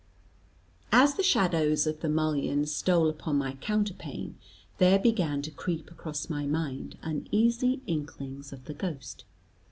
[0.91, 4.33] As the shadows of the mullions stole upon my counterpane,
[4.79, 9.25] there began to creep across my mind uneasy inklings of the ghost.